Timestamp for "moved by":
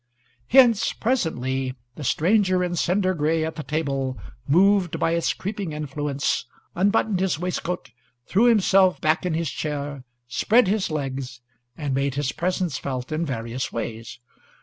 4.47-5.11